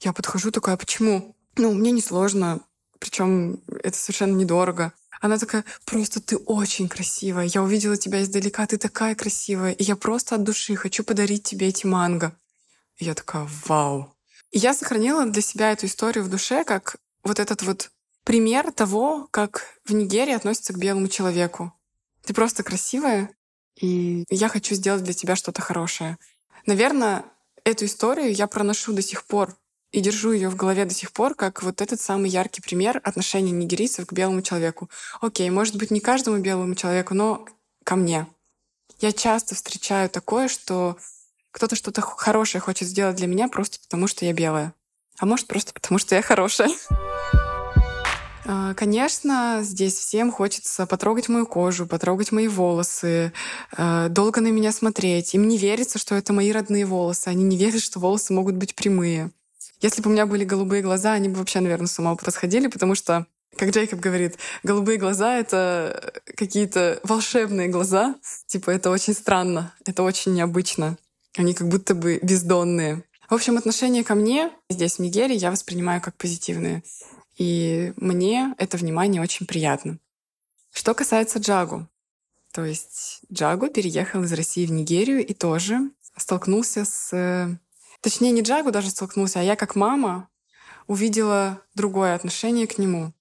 Я 0.01 0.13
подхожу 0.13 0.51
такая, 0.51 0.77
почему? 0.77 1.37
Ну, 1.57 1.73
мне 1.73 1.91
несложно, 1.91 2.61
причем 2.99 3.61
это 3.83 3.97
совершенно 3.97 4.37
недорого. 4.37 4.93
Она 5.21 5.39
такая, 5.39 5.65
просто 5.85 6.21
ты 6.21 6.37
очень 6.37 6.89
красивая. 6.89 7.47
Я 7.47 7.63
увидела 7.63 7.97
тебя 7.97 8.23
издалека, 8.23 8.67
ты 8.67 8.79
такая 8.79 9.17
красивая. 9.17 9.73
И 9.73 9.83
я 9.83 9.97
просто 9.97 10.37
от 10.37 10.45
души 10.45 10.77
хочу 10.77 11.03
подарить 11.03 11.43
тебе 11.43 11.69
эти 11.69 11.87
манго. 11.87 12.37
И 12.99 13.05
я 13.05 13.15
такая, 13.15 13.49
вау. 13.67 14.15
Я 14.51 14.75
сохранила 14.75 15.27
для 15.27 15.43
себя 15.43 15.73
эту 15.73 15.87
историю 15.87 16.25
в 16.25 16.31
душе 16.31 16.65
как 16.65 16.97
вот 17.23 17.39
этот 17.39 17.63
вот 17.63 17.91
пример 18.25 18.73
того, 18.73 19.29
как 19.31 19.79
в 19.85 19.93
Нигерии 19.93 20.35
относятся 20.35 20.73
к 20.73 20.79
белому 20.79 21.09
человеку. 21.09 21.73
Ты 22.25 22.35
просто 22.35 22.63
красивая, 22.63 23.31
и 23.77 24.25
я 24.31 24.49
хочу 24.49 24.75
сделать 24.75 25.05
для 25.05 25.15
тебя 25.15 25.37
что-то 25.37 25.63
хорошее. 25.63 26.19
Наверное, 26.67 27.25
эту 27.65 27.85
историю 27.85 28.33
я 28.33 28.47
проношу 28.47 28.93
до 28.93 29.03
сих 29.03 29.25
пор 29.25 29.57
и 29.91 30.01
держу 30.01 30.33
ее 30.33 30.51
в 30.51 30.57
голове 30.57 30.85
до 30.85 30.95
сих 30.95 31.13
пор, 31.13 31.35
как 31.35 31.63
вот 31.63 31.81
этот 31.81 32.01
самый 32.01 32.29
яркий 32.29 32.61
пример 32.61 33.01
отношения 33.05 33.53
нигерийцев 33.53 34.07
к 34.07 34.13
белому 34.13 34.43
человеку. 34.43 34.91
Окей, 35.21 35.49
может 35.51 35.77
быть, 35.77 35.91
не 35.91 36.01
каждому 36.01 36.39
белому 36.39 36.75
человеку, 36.75 37.15
но 37.15 37.47
ко 37.85 37.97
мне. 37.97 38.27
Я 39.01 39.13
часто 39.13 39.55
встречаю 39.55 40.11
такое, 40.11 40.49
что 40.49 40.99
кто-то 41.59 41.75
что-то 41.75 42.03
хорошее 42.03 42.63
хочет 42.63 42.87
сделать 42.87 43.17
для 43.17 43.27
меня 43.27 43.49
просто 43.49 43.81
потому, 43.81 44.07
что 44.07 44.25
я 44.25 44.33
белая. 44.33 44.75
А 45.19 45.27
может, 45.27 45.49
просто 45.49 45.73
потому, 45.73 45.99
что 45.99 46.15
я 46.15 46.23
хорошая. 46.23 46.71
А, 48.47 48.75
конечно, 48.75 49.59
здесь 49.63 49.95
всем 49.95 50.31
хочется 50.31 50.87
потрогать 50.87 51.29
мою 51.29 51.47
кожу, 51.47 51.85
потрогать 51.85 52.31
мои 52.31 52.47
волосы, 52.47 53.33
а, 53.77 54.09
долго 54.09 54.41
на 54.41 54.53
меня 54.53 54.71
смотреть. 54.71 55.35
Им 55.35 55.49
не 55.49 55.59
верится, 55.59 55.99
что 55.99 56.15
это 56.15 56.33
мои 56.33 56.53
родные 56.53 56.87
волосы. 56.87 57.27
Они 57.27 57.43
не 57.43 57.57
верят, 57.57 57.83
что 57.83 57.99
волосы 57.99 58.33
могут 58.33 58.55
быть 58.55 58.77
прямые. 58.77 59.33
Если 59.81 60.01
бы 60.01 60.11
у 60.11 60.13
меня 60.13 60.27
были 60.27 60.45
голубые 60.45 60.81
глаза, 60.81 61.13
они 61.13 61.29
бы 61.29 61.41
вообще, 61.41 61.59
наверное, 61.59 61.89
с 61.89 61.99
ума 61.99 62.15
подходили, 62.15 62.69
потому 62.69 62.95
что 62.95 63.27
как 63.57 63.71
Джейкоб 63.71 63.99
говорит, 63.99 64.39
голубые 64.63 64.99
глаза— 64.99 65.37
это 65.39 66.13
какие-то 66.37 67.01
волшебные 67.03 67.67
глаза. 67.67 68.15
Типа, 68.47 68.71
это 68.71 68.91
очень 68.91 69.15
странно, 69.15 69.75
это 69.85 70.05
очень 70.05 70.35
необычно. 70.35 70.97
Они 71.37 71.55
как 71.55 71.69
будто 71.69 71.95
бы 71.95 72.19
бездонные. 72.23 73.05
В 73.29 73.35
общем, 73.35 73.59
отношение 73.59 74.05
ко 74.05 74.15
мне 74.15 74.51
здесь, 74.71 74.97
в 74.97 74.99
Нигерии, 75.01 75.37
я 75.37 75.51
воспринимаю 75.51 76.01
как 76.01 76.17
позитивные. 76.17 76.83
И 77.37 77.93
мне 77.97 78.55
это 78.59 78.77
внимание 78.77 79.23
очень 79.23 79.47
приятно. 79.47 79.99
Что 80.73 80.95
касается 80.95 81.39
Джагу, 81.39 81.89
то 82.53 82.65
есть 82.65 83.21
Джагу 83.33 83.69
переехал 83.69 84.23
из 84.25 84.33
России 84.33 84.67
в 84.67 84.73
Нигерию 84.73 85.25
и 85.25 85.35
тоже 85.35 85.91
столкнулся 86.17 86.85
с... 86.85 87.59
Точнее, 88.01 88.33
не 88.33 88.43
Джагу 88.43 88.71
даже 88.71 88.91
столкнулся, 88.91 89.41
а 89.41 89.43
я 89.43 89.57
как 89.57 89.77
мама 89.77 90.29
увидела 90.87 91.63
другое 91.75 92.15
отношение 92.15 92.67
к 92.67 92.79
нему 92.79 93.13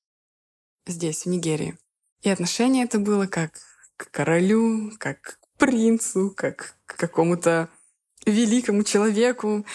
здесь, 0.86 1.24
в 1.24 1.26
Нигерии. 1.28 1.78
И 2.22 2.30
отношение 2.30 2.86
это 2.86 3.00
было 3.00 3.28
как 3.28 3.60
к 3.98 4.10
королю, 4.12 4.92
как 4.98 5.22
к 5.22 5.40
принцу, 5.58 6.34
как 6.36 6.76
к 6.86 6.96
какому-то 6.96 7.70
великому 8.32 8.84
человеку. 8.84 9.66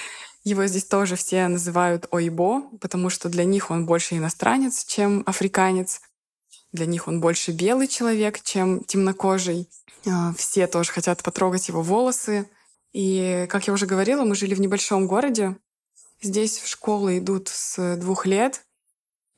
Его 0.44 0.66
здесь 0.66 0.84
тоже 0.84 1.16
все 1.16 1.46
называют 1.48 2.08
Ойбо, 2.10 2.62
потому 2.80 3.10
что 3.10 3.28
для 3.28 3.44
них 3.44 3.70
он 3.70 3.86
больше 3.86 4.16
иностранец, 4.16 4.84
чем 4.84 5.22
африканец. 5.26 6.00
Для 6.72 6.86
них 6.86 7.06
он 7.06 7.20
больше 7.20 7.52
белый 7.52 7.86
человек, 7.86 8.42
чем 8.42 8.82
темнокожий. 8.84 9.68
А, 10.06 10.32
все 10.34 10.66
тоже 10.66 10.90
хотят 10.90 11.22
потрогать 11.22 11.68
его 11.68 11.82
волосы. 11.82 12.48
И, 12.92 13.46
как 13.50 13.66
я 13.66 13.72
уже 13.72 13.86
говорила, 13.86 14.24
мы 14.24 14.34
жили 14.34 14.54
в 14.54 14.60
небольшом 14.60 15.06
городе. 15.06 15.56
Здесь 16.20 16.58
в 16.58 16.66
школы 16.66 17.18
идут 17.18 17.48
с 17.48 17.96
двух 17.96 18.26
лет. 18.26 18.64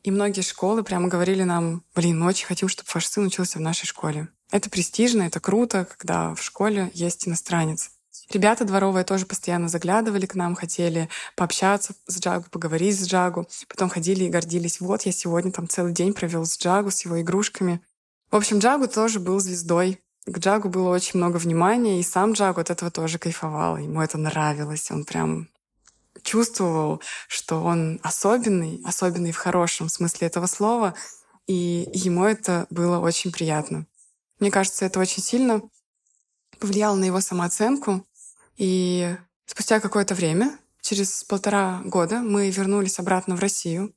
И 0.03 0.11
многие 0.11 0.43
школы 0.43 0.85
прямо 0.85 1.09
говорили 1.09 1.45
нам, 1.45 1.83
блин, 1.95 2.21
мы 2.21 2.27
очень 2.27 2.47
хотим, 2.47 2.69
чтобы 2.69 2.89
ваш 2.93 3.07
сын 3.07 3.27
учился 3.27 3.59
в 3.59 3.63
нашей 3.63 3.87
школе. 3.87 4.29
Это 4.51 4.69
престижно, 4.71 5.23
это 5.23 5.41
круто, 5.41 5.87
когда 5.87 6.35
в 6.35 6.43
школе 6.43 6.91
есть 6.95 7.27
иностранец. 7.27 7.91
Ребята 8.31 8.65
дворовые 8.65 9.05
тоже 9.05 9.27
постоянно 9.27 9.69
заглядывали 9.69 10.27
к 10.27 10.35
нам, 10.35 10.55
хотели 10.55 11.09
пообщаться 11.37 11.95
с 12.07 12.21
Джагу, 12.21 12.47
поговорить 12.51 12.99
с 12.99 13.07
Джагу. 13.07 13.47
Потом 13.69 13.89
ходили 13.89 14.25
и 14.25 14.31
гордились. 14.31 14.81
Вот, 14.81 15.03
я 15.03 15.13
сегодня 15.13 15.53
там 15.53 15.69
целый 15.69 15.93
день 15.93 16.13
провел 16.13 16.47
с 16.47 16.59
Джагу, 16.59 16.91
с 16.91 17.05
его 17.05 17.21
игрушками. 17.21 17.81
В 18.31 18.37
общем, 18.37 18.59
Джагу 18.59 18.89
тоже 18.89 19.21
был 19.21 19.41
звездой. 19.41 20.01
К 20.27 20.39
Джагу 20.39 20.69
было 20.69 20.89
очень 20.91 21.19
много 21.19 21.37
внимания, 21.37 22.01
и 22.01 22.03
сам 22.03 22.33
Джагу 22.33 22.61
от 22.61 22.71
этого 22.71 22.91
тоже 22.91 23.19
кайфовал. 23.19 23.77
Ему 23.77 24.01
это 24.01 24.17
нравилось. 24.17 24.91
Он 24.91 25.05
прям 25.05 25.49
чувствовал, 26.23 27.03
что 27.29 27.63
он 27.63 28.01
особенный, 28.03 28.81
особенный 28.85 29.33
в 29.33 29.37
хорошем 29.37 29.89
смысле 29.89 30.29
этого 30.29 30.47
слова, 30.47 30.95
и 31.47 31.91
ему 31.93 32.25
это 32.25 32.67
было 32.71 32.99
очень 32.99 33.33
приятно. 33.33 33.87
Мне 34.41 34.51
кажется, 34.51 34.87
это 34.87 34.99
очень 35.01 35.23
сильно 35.23 35.63
повлияло 36.65 36.95
на 36.95 37.05
его 37.05 37.21
самооценку, 37.21 38.07
и 38.57 39.15
спустя 39.45 39.81
какое-то 39.81 40.15
время, 40.15 40.59
через 40.81 41.23
полтора 41.23 41.83
года, 41.85 42.21
мы 42.21 42.49
вернулись 42.49 42.99
обратно 42.99 43.37
в 43.37 43.41
Россию. 43.41 43.93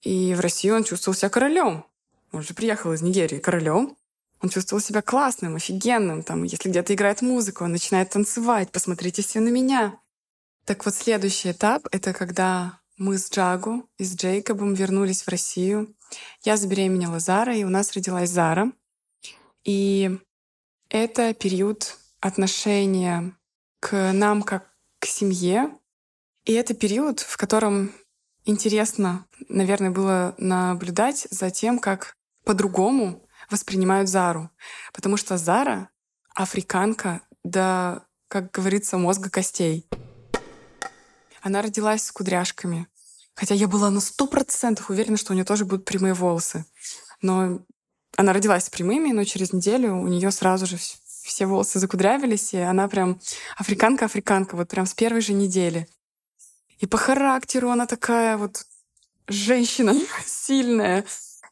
И 0.00 0.34
в 0.34 0.40
Россию 0.40 0.76
он 0.76 0.84
чувствовал 0.84 1.14
себя 1.14 1.28
королем. 1.28 1.84
Он 2.32 2.42
же 2.42 2.54
приехал 2.54 2.94
из 2.94 3.02
Нигерии 3.02 3.40
королем. 3.40 3.94
Он 4.40 4.48
чувствовал 4.48 4.80
себя 4.80 5.02
классным, 5.02 5.56
офигенным. 5.56 6.22
Там, 6.22 6.44
если 6.44 6.70
где-то 6.70 6.94
играет 6.94 7.20
музыка, 7.20 7.64
он 7.64 7.72
начинает 7.72 8.08
танцевать. 8.08 8.72
Посмотрите 8.72 9.20
все 9.20 9.40
на 9.40 9.50
меня. 9.50 10.00
Так 10.64 10.86
вот, 10.86 10.94
следующий 10.94 11.50
этап— 11.50 11.88
это 11.90 12.14
когда 12.14 12.80
мы 12.96 13.18
с 13.18 13.30
Джагу 13.30 13.86
и 13.98 14.04
с 14.04 14.14
Джейкобом 14.14 14.72
вернулись 14.72 15.24
в 15.24 15.28
Россию. 15.28 15.94
Я 16.42 16.56
забеременела 16.56 17.20
Зара, 17.20 17.54
и 17.54 17.64
у 17.64 17.68
нас 17.68 17.92
родилась 17.92 18.30
Зара. 18.30 18.72
И 19.64 20.18
это 20.88 21.34
период 21.34 21.96
отношения 22.20 23.36
к 23.80 24.12
нам 24.12 24.42
как 24.42 24.70
к 24.98 25.06
семье. 25.06 25.70
И 26.44 26.52
это 26.52 26.74
период, 26.74 27.20
в 27.20 27.36
котором 27.36 27.92
интересно, 28.44 29.26
наверное, 29.48 29.90
было 29.90 30.34
наблюдать 30.38 31.28
за 31.30 31.50
тем, 31.50 31.78
как 31.78 32.16
по-другому 32.44 33.26
воспринимают 33.50 34.08
Зару. 34.08 34.50
Потому 34.92 35.16
что 35.16 35.36
Зара— 35.36 35.90
африканка 36.34 37.20
до, 37.44 38.06
как 38.28 38.50
говорится, 38.50 38.96
мозга 38.96 39.30
костей. 39.30 39.88
Она 41.42 41.62
родилась 41.62 42.04
с 42.04 42.12
кудряшками. 42.12 42.88
Хотя 43.34 43.54
я 43.54 43.68
была 43.68 43.90
на 43.90 44.00
сто 44.00 44.26
процентов 44.26 44.90
уверена, 44.90 45.16
что 45.16 45.32
у 45.32 45.34
нее 45.34 45.44
тоже 45.44 45.64
будут 45.64 45.84
прямые 45.84 46.14
волосы. 46.14 46.64
Но 47.22 47.60
она 48.16 48.32
родилась 48.32 48.64
с 48.64 48.70
прямыми, 48.70 49.12
но 49.12 49.24
через 49.24 49.52
неделю 49.52 49.94
у 49.94 50.06
нее 50.08 50.30
сразу 50.30 50.66
же 50.66 50.76
все 50.76 51.46
волосы 51.46 51.78
закудрявились, 51.78 52.54
и 52.54 52.58
она 52.58 52.88
прям 52.88 53.20
африканка-африканка, 53.56 54.56
вот 54.56 54.68
прям 54.68 54.86
с 54.86 54.94
первой 54.94 55.20
же 55.20 55.34
недели. 55.34 55.86
И 56.78 56.86
по 56.86 56.96
характеру 56.96 57.70
она 57.70 57.86
такая 57.86 58.36
вот 58.36 58.64
женщина 59.26 59.94
сильная. 60.26 61.04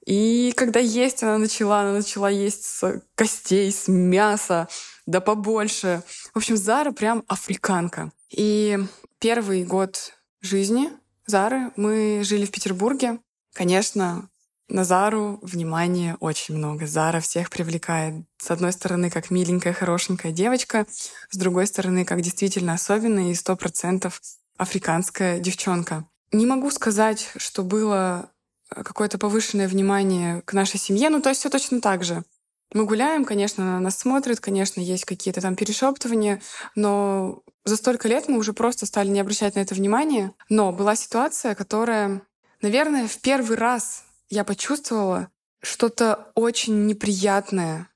И 0.06 0.52
когда 0.56 0.80
есть 0.80 1.22
она 1.22 1.36
начала, 1.36 1.80
она 1.80 1.92
начала 1.92 2.30
есть 2.30 2.64
с 2.64 3.02
костей, 3.14 3.70
с 3.72 3.88
мяса, 3.88 4.68
да 5.04 5.20
побольше. 5.20 6.02
В 6.32 6.36
общем, 6.36 6.56
Зара 6.56 6.92
прям 6.92 7.24
африканка. 7.26 8.12
И 8.30 8.78
первый 9.18 9.64
год 9.64 10.14
жизни 10.40 10.90
Зары 11.26 11.72
мы 11.76 12.22
жили 12.22 12.46
в 12.46 12.52
Петербурге. 12.52 13.18
Конечно, 13.52 14.28
на 14.68 14.84
Зару 14.84 15.38
внимания 15.42 16.16
очень 16.20 16.56
много. 16.56 16.86
Зара 16.86 17.20
всех 17.20 17.50
привлекает. 17.50 18.24
С 18.38 18.50
одной 18.50 18.72
стороны, 18.72 19.10
как 19.10 19.30
миленькая, 19.30 19.72
хорошенькая 19.72 20.32
девочка, 20.32 20.86
с 21.30 21.36
другой 21.36 21.66
стороны, 21.66 22.04
как 22.04 22.20
действительно 22.20 22.74
особенная 22.74 23.30
и 23.30 23.34
сто 23.34 23.56
процентов 23.56 24.20
африканская 24.56 25.38
девчонка. 25.38 26.04
Не 26.32 26.46
могу 26.46 26.70
сказать, 26.70 27.30
что 27.36 27.62
было 27.62 28.30
какое-то 28.68 29.18
повышенное 29.18 29.68
внимание 29.68 30.42
к 30.42 30.52
нашей 30.52 30.78
семье, 30.78 31.08
ну 31.10 31.22
то 31.22 31.28
есть 31.28 31.40
все 31.40 31.50
точно 31.50 31.80
так 31.80 32.02
же. 32.02 32.24
Мы 32.72 32.84
гуляем, 32.84 33.24
конечно, 33.24 33.64
на 33.64 33.80
нас 33.80 33.96
смотрят, 33.96 34.40
конечно, 34.40 34.80
есть 34.80 35.04
какие-то 35.04 35.40
там 35.40 35.54
перешептывания, 35.54 36.42
но 36.74 37.42
за 37.64 37.76
столько 37.76 38.08
лет 38.08 38.28
мы 38.28 38.38
уже 38.38 38.52
просто 38.52 38.86
стали 38.86 39.08
не 39.08 39.20
обращать 39.20 39.54
на 39.54 39.60
это 39.60 39.74
внимания. 39.74 40.32
Но 40.48 40.72
была 40.72 40.96
ситуация, 40.96 41.54
которая, 41.54 42.22
наверное, 42.62 43.06
в 43.06 43.18
первый 43.18 43.56
раз 43.56 44.05
я 44.28 44.44
почувствовала 44.44 45.30
что-то 45.62 46.30
очень 46.34 46.86
неприятное, 46.86 47.88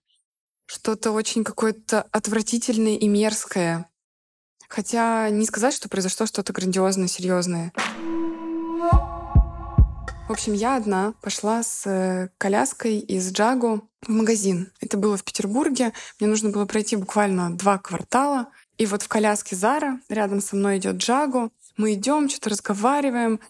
что-то 0.67 1.13
очень 1.13 1.45
какое-то 1.45 2.03
отвратительное 2.13 2.97
и 2.97 3.09
мерзкое. 3.09 3.91
Хотя 4.69 5.29
не 5.31 5.45
сказать, 5.47 5.75
что 5.75 5.89
произошло 5.89 6.27
что-то 6.27 6.53
грандиозное, 6.53 7.09
серьезное. 7.09 7.73
В 10.29 10.33
общем, 10.33 10.53
я 10.53 10.77
одна 10.77 11.15
пошла 11.23 11.65
с 11.65 11.85
э, 11.89 12.29
коляской 12.39 12.99
из 12.99 13.33
Джагу 13.33 13.91
в 14.01 14.09
магазин. 14.11 14.73
Это 14.81 14.97
было 14.97 15.17
в 15.17 15.25
Петербурге. 15.25 15.93
Мне 16.21 16.29
нужно 16.29 16.51
было 16.51 16.67
пройти 16.67 16.95
буквально 16.95 17.51
два 17.57 17.79
квартала. 17.79 18.47
И 18.79 18.87
вот 18.87 19.03
в 19.03 19.09
коляске 19.09 19.57
Зара 19.57 19.99
рядом 20.09 20.41
со 20.41 20.55
мной 20.55 20.79
идет 20.79 20.99
Джагу. 20.99 21.53
Мы 21.77 21.95
идем, 21.95 22.29
что-то 22.29 22.51
разговариваем. 22.51 23.41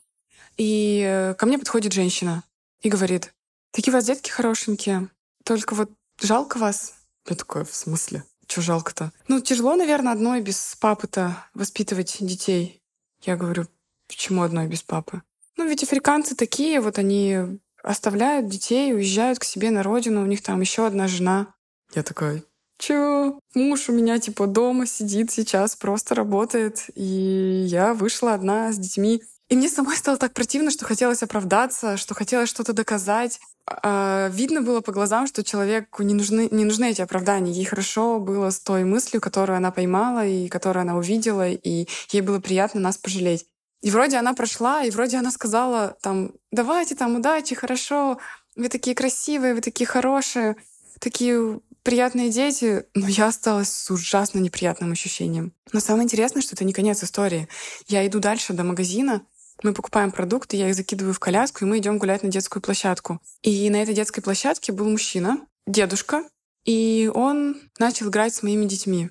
И 0.56 1.04
э, 1.06 1.34
ко 1.34 1.44
мне 1.44 1.58
подходит 1.58 1.92
женщина 1.92 2.44
и 2.82 2.88
говорит, 2.88 3.32
такие 3.72 3.92
у 3.92 3.96
вас 3.96 4.04
детки 4.04 4.30
хорошенькие, 4.30 5.08
только 5.44 5.74
вот 5.74 5.90
жалко 6.20 6.58
вас. 6.58 6.94
Я 7.28 7.36
такое 7.36 7.64
в 7.64 7.74
смысле? 7.74 8.24
Что 8.46 8.62
жалко-то? 8.62 9.12
Ну, 9.28 9.40
тяжело, 9.40 9.76
наверное, 9.76 10.12
одной 10.12 10.40
без 10.40 10.76
папы-то 10.80 11.36
воспитывать 11.54 12.16
детей. 12.20 12.82
Я 13.22 13.36
говорю, 13.36 13.66
почему 14.08 14.42
одной 14.42 14.66
без 14.66 14.82
папы? 14.82 15.22
Ну, 15.56 15.68
ведь 15.68 15.82
африканцы 15.82 16.34
такие, 16.34 16.80
вот 16.80 16.98
они 16.98 17.60
оставляют 17.82 18.48
детей, 18.48 18.92
уезжают 18.92 19.38
к 19.38 19.44
себе 19.44 19.70
на 19.70 19.82
родину, 19.82 20.22
у 20.22 20.26
них 20.26 20.42
там 20.42 20.60
еще 20.60 20.86
одна 20.86 21.06
жена. 21.06 21.54
Я 21.94 22.02
такая, 22.02 22.42
чё? 22.78 23.38
Муж 23.54 23.88
у 23.88 23.92
меня 23.92 24.18
типа 24.18 24.46
дома 24.46 24.86
сидит 24.86 25.30
сейчас, 25.30 25.76
просто 25.76 26.14
работает, 26.14 26.86
и 26.94 27.64
я 27.68 27.94
вышла 27.94 28.34
одна 28.34 28.72
с 28.72 28.78
детьми. 28.78 29.22
И 29.50 29.56
мне 29.56 29.68
самой 29.68 29.96
стало 29.96 30.16
так 30.16 30.32
противно, 30.32 30.70
что 30.70 30.84
хотелось 30.84 31.24
оправдаться, 31.24 31.96
что 31.96 32.14
хотелось 32.14 32.48
что-то 32.48 32.72
доказать. 32.72 33.40
А, 33.66 34.28
видно 34.28 34.62
было 34.62 34.80
по 34.80 34.92
глазам, 34.92 35.26
что 35.26 35.42
человеку 35.42 36.04
не 36.04 36.14
нужны, 36.14 36.48
не 36.52 36.64
нужны 36.64 36.90
эти 36.90 37.02
оправдания. 37.02 37.50
Ей 37.50 37.64
хорошо 37.64 38.20
было 38.20 38.50
с 38.50 38.60
той 38.60 38.84
мыслью, 38.84 39.20
которую 39.20 39.56
она 39.56 39.72
поймала 39.72 40.24
и 40.24 40.48
которую 40.48 40.82
она 40.82 40.96
увидела, 40.96 41.48
и 41.48 41.88
ей 42.12 42.20
было 42.20 42.38
приятно 42.38 42.80
нас 42.80 42.96
пожалеть. 42.96 43.44
И 43.82 43.90
вроде 43.90 44.18
она 44.18 44.34
прошла, 44.34 44.84
и 44.84 44.90
вроде 44.90 45.16
она 45.16 45.32
сказала 45.32 45.96
там, 46.00 46.30
давайте 46.52 46.94
там, 46.94 47.16
удачи, 47.16 47.56
хорошо, 47.56 48.18
вы 48.54 48.68
такие 48.68 48.94
красивые, 48.94 49.54
вы 49.54 49.62
такие 49.62 49.86
хорошие, 49.86 50.54
такие 51.00 51.60
приятные 51.82 52.30
дети, 52.30 52.84
но 52.94 53.08
я 53.08 53.26
осталась 53.26 53.72
с 53.72 53.90
ужасно 53.90 54.38
неприятным 54.38 54.92
ощущением. 54.92 55.52
Но 55.72 55.80
самое 55.80 56.04
интересное, 56.04 56.42
что 56.42 56.54
это 56.54 56.64
не 56.64 56.72
конец 56.72 57.02
истории. 57.02 57.48
Я 57.86 58.06
иду 58.06 58.20
дальше 58.20 58.52
до 58.52 58.64
магазина, 58.64 59.22
мы 59.62 59.72
покупаем 59.74 60.10
продукты, 60.10 60.56
я 60.56 60.68
их 60.68 60.74
закидываю 60.74 61.14
в 61.14 61.18
коляску, 61.18 61.64
и 61.64 61.68
мы 61.68 61.78
идем 61.78 61.98
гулять 61.98 62.22
на 62.22 62.30
детскую 62.30 62.62
площадку. 62.62 63.20
И 63.42 63.68
на 63.70 63.82
этой 63.82 63.94
детской 63.94 64.20
площадке 64.20 64.72
был 64.72 64.88
мужчина, 64.88 65.46
дедушка, 65.66 66.24
и 66.64 67.10
он 67.14 67.60
начал 67.78 68.08
играть 68.08 68.34
с 68.34 68.42
моими 68.42 68.66
детьми. 68.66 69.10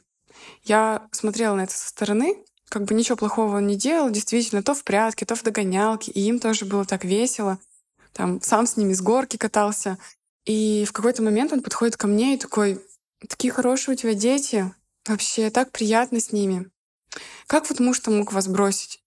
Я 0.63 1.07
смотрела 1.11 1.55
на 1.55 1.61
это 1.61 1.73
со 1.73 1.89
стороны, 1.89 2.35
как 2.69 2.83
бы 2.83 2.93
ничего 2.93 3.17
плохого 3.17 3.57
он 3.57 3.67
не 3.67 3.75
делал, 3.75 4.09
действительно, 4.09 4.63
то 4.63 4.73
в 4.73 4.83
прятки, 4.83 5.25
то 5.25 5.35
в 5.35 5.43
догонялки, 5.43 6.11
и 6.11 6.21
им 6.21 6.39
тоже 6.39 6.65
было 6.65 6.85
так 6.85 7.03
весело. 7.03 7.59
Там 8.13 8.41
сам 8.41 8.67
с 8.67 8.77
ними 8.77 8.93
с 8.93 9.01
горки 9.01 9.37
катался. 9.37 9.97
И 10.45 10.85
в 10.87 10.93
какой-то 10.93 11.21
момент 11.23 11.51
он 11.51 11.61
подходит 11.61 11.97
ко 11.97 12.07
мне 12.07 12.35
и 12.35 12.37
такой, 12.37 12.79
такие 13.27 13.51
хорошие 13.51 13.95
у 13.95 13.97
тебя 13.97 14.13
дети, 14.13 14.73
вообще 15.07 15.49
так 15.49 15.71
приятно 15.71 16.19
с 16.19 16.31
ними. 16.31 16.69
Как 17.47 17.67
вот 17.69 17.79
муж-то 17.79 18.11
мог 18.11 18.31
вас 18.31 18.47
бросить? 18.47 18.98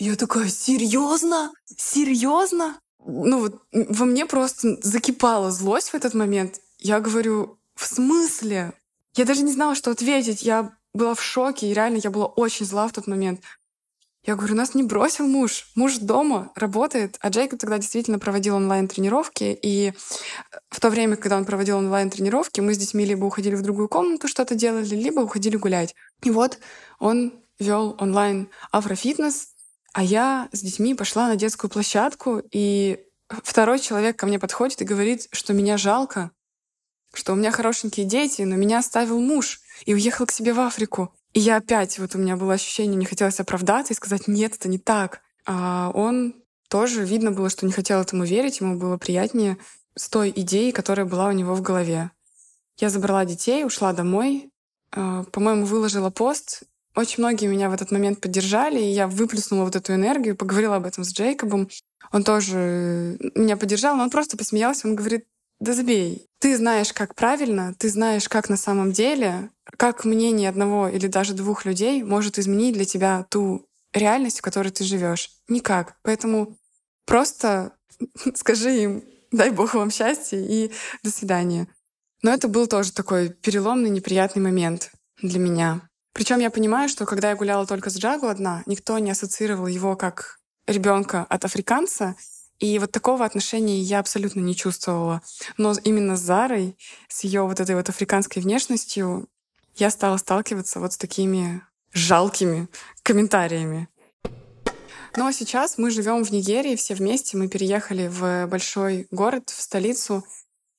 Я 0.00 0.14
такая, 0.14 0.48
серьезно? 0.48 1.52
Серьезно? 1.76 2.78
Ну 3.04 3.40
вот 3.40 3.62
во 3.72 4.04
мне 4.04 4.26
просто 4.26 4.76
закипала 4.80 5.50
злость 5.50 5.90
в 5.90 5.94
этот 5.94 6.14
момент. 6.14 6.60
Я 6.78 7.00
говорю, 7.00 7.58
в 7.74 7.86
смысле? 7.86 8.74
Я 9.14 9.24
даже 9.24 9.42
не 9.42 9.52
знала, 9.52 9.74
что 9.74 9.90
ответить. 9.90 10.42
Я 10.42 10.76
была 10.94 11.14
в 11.14 11.22
шоке, 11.22 11.68
и 11.68 11.74
реально 11.74 11.98
я 12.02 12.10
была 12.10 12.26
очень 12.26 12.64
зла 12.64 12.86
в 12.86 12.92
тот 12.92 13.08
момент. 13.08 13.40
Я 14.24 14.36
говорю, 14.36 14.54
нас 14.54 14.74
не 14.74 14.84
бросил 14.84 15.26
муж. 15.26 15.66
Муж 15.74 15.98
дома 15.98 16.52
работает. 16.54 17.16
А 17.20 17.30
Джейкоб 17.30 17.58
тогда 17.58 17.78
действительно 17.78 18.20
проводил 18.20 18.54
онлайн-тренировки. 18.54 19.58
И 19.62 19.94
в 20.70 20.78
то 20.78 20.90
время, 20.90 21.16
когда 21.16 21.36
он 21.38 21.44
проводил 21.44 21.78
онлайн-тренировки, 21.78 22.60
мы 22.60 22.74
с 22.74 22.78
детьми 22.78 23.04
либо 23.04 23.24
уходили 23.24 23.56
в 23.56 23.62
другую 23.62 23.88
комнату, 23.88 24.28
что-то 24.28 24.54
делали, 24.54 24.94
либо 24.94 25.20
уходили 25.20 25.56
гулять. 25.56 25.96
И 26.22 26.30
вот 26.30 26.58
он 27.00 27.32
вел 27.58 27.96
онлайн 27.98 28.48
афрофитнес, 28.70 29.54
а 29.92 30.02
я 30.02 30.48
с 30.52 30.60
детьми 30.60 30.94
пошла 30.94 31.28
на 31.28 31.36
детскую 31.36 31.70
площадку, 31.70 32.42
и 32.50 33.00
второй 33.28 33.78
человек 33.78 34.16
ко 34.16 34.26
мне 34.26 34.38
подходит 34.38 34.80
и 34.82 34.84
говорит, 34.84 35.28
что 35.32 35.52
меня 35.52 35.76
жалко, 35.76 36.30
что 37.14 37.32
у 37.32 37.36
меня 37.36 37.50
хорошенькие 37.50 38.06
дети, 38.06 38.42
но 38.42 38.56
меня 38.56 38.78
оставил 38.78 39.20
муж 39.20 39.60
и 39.86 39.94
уехал 39.94 40.26
к 40.26 40.32
себе 40.32 40.52
в 40.52 40.60
Африку. 40.60 41.14
И 41.32 41.40
я 41.40 41.56
опять, 41.56 41.98
вот 41.98 42.14
у 42.14 42.18
меня 42.18 42.36
было 42.36 42.54
ощущение, 42.54 42.96
не 42.96 43.06
хотелось 43.06 43.40
оправдаться 43.40 43.92
и 43.92 43.96
сказать, 43.96 44.28
нет, 44.28 44.54
это 44.54 44.68
не 44.68 44.78
так. 44.78 45.20
А 45.46 45.90
он 45.94 46.34
тоже 46.68 47.04
видно 47.04 47.30
было, 47.30 47.48
что 47.48 47.66
не 47.66 47.72
хотел 47.72 48.00
этому 48.00 48.24
верить, 48.24 48.60
ему 48.60 48.78
было 48.78 48.98
приятнее 48.98 49.58
с 49.94 50.08
той 50.08 50.32
идеей, 50.34 50.72
которая 50.72 51.06
была 51.06 51.28
у 51.28 51.32
него 51.32 51.54
в 51.54 51.62
голове. 51.62 52.10
Я 52.78 52.90
забрала 52.90 53.24
детей, 53.24 53.64
ушла 53.64 53.92
домой, 53.92 54.50
а, 54.92 55.24
по-моему, 55.24 55.64
выложила 55.64 56.10
пост 56.10 56.62
очень 56.94 57.22
многие 57.22 57.46
меня 57.46 57.70
в 57.70 57.74
этот 57.74 57.90
момент 57.90 58.20
поддержали, 58.20 58.80
и 58.80 58.90
я 58.90 59.06
выплеснула 59.06 59.64
вот 59.64 59.76
эту 59.76 59.94
энергию, 59.94 60.36
поговорила 60.36 60.76
об 60.76 60.86
этом 60.86 61.04
с 61.04 61.12
Джейкобом. 61.12 61.68
Он 62.12 62.24
тоже 62.24 63.18
меня 63.34 63.56
поддержал, 63.56 63.96
но 63.96 64.04
он 64.04 64.10
просто 64.10 64.36
посмеялся, 64.36 64.88
он 64.88 64.96
говорит, 64.96 65.24
да 65.60 65.72
забей. 65.72 66.26
Ты 66.40 66.56
знаешь, 66.56 66.92
как 66.92 67.14
правильно, 67.14 67.74
ты 67.78 67.88
знаешь, 67.88 68.28
как 68.28 68.48
на 68.48 68.56
самом 68.56 68.92
деле, 68.92 69.50
как 69.76 70.04
мнение 70.04 70.48
одного 70.48 70.88
или 70.88 71.06
даже 71.08 71.34
двух 71.34 71.64
людей 71.64 72.02
может 72.02 72.38
изменить 72.38 72.74
для 72.74 72.84
тебя 72.84 73.26
ту 73.28 73.66
реальность, 73.92 74.38
в 74.38 74.42
которой 74.42 74.70
ты 74.70 74.84
живешь. 74.84 75.30
Никак. 75.48 75.96
Поэтому 76.02 76.56
просто 77.06 77.72
скажи 78.34 78.82
им, 78.82 79.04
дай 79.32 79.50
бог 79.50 79.74
вам 79.74 79.90
счастья 79.90 80.38
и 80.38 80.70
до 81.02 81.10
свидания. 81.10 81.66
Но 82.22 82.32
это 82.32 82.48
был 82.48 82.66
тоже 82.66 82.92
такой 82.92 83.30
переломный, 83.30 83.90
неприятный 83.90 84.42
момент 84.42 84.90
для 85.22 85.38
меня. 85.38 85.87
Причем 86.18 86.40
я 86.40 86.50
понимаю, 86.50 86.88
что 86.88 87.06
когда 87.06 87.30
я 87.30 87.36
гуляла 87.36 87.64
только 87.64 87.90
с 87.90 87.96
Джагу 87.96 88.26
одна, 88.26 88.64
никто 88.66 88.98
не 88.98 89.12
ассоциировал 89.12 89.68
его 89.68 89.94
как 89.94 90.40
ребенка 90.66 91.24
от 91.28 91.44
африканца, 91.44 92.16
и 92.58 92.76
вот 92.80 92.90
такого 92.90 93.24
отношения 93.24 93.78
я 93.78 94.00
абсолютно 94.00 94.40
не 94.40 94.56
чувствовала. 94.56 95.22
Но 95.58 95.74
именно 95.84 96.16
с 96.16 96.20
Зарой, 96.20 96.76
с 97.08 97.22
ее 97.22 97.42
вот 97.42 97.60
этой 97.60 97.76
вот 97.76 97.88
африканской 97.88 98.42
внешностью, 98.42 99.28
я 99.76 99.90
стала 99.90 100.16
сталкиваться 100.16 100.80
вот 100.80 100.92
с 100.92 100.96
такими 100.96 101.62
жалкими 101.92 102.66
комментариями. 103.04 103.88
Ну 105.14 105.24
а 105.24 105.32
сейчас 105.32 105.78
мы 105.78 105.92
живем 105.92 106.24
в 106.24 106.32
Нигерии 106.32 106.74
все 106.74 106.96
вместе. 106.96 107.36
Мы 107.36 107.46
переехали 107.46 108.08
в 108.08 108.48
большой 108.48 109.06
город, 109.12 109.50
в 109.50 109.62
столицу, 109.62 110.24